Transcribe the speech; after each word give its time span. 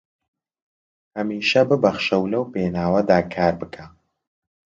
هەمیشە 1.17 1.61
ببەخشە 1.69 2.15
و 2.19 2.29
لەو 2.33 2.43
پێناوەدا 2.53 3.19
کار 3.33 3.53
بکە 3.61 3.85